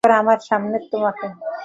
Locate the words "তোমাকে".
0.91-1.27